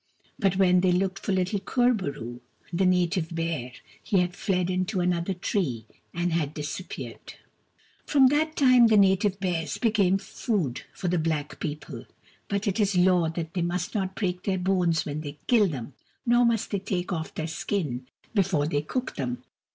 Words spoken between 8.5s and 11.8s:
time, the Native Bears became food for the black